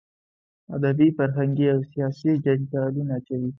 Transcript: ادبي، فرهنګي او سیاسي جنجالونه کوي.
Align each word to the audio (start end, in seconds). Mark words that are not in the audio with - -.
ادبي، 0.75 1.07
فرهنګي 1.17 1.65
او 1.73 1.79
سیاسي 1.91 2.31
جنجالونه 2.43 3.15
کوي. 3.27 3.49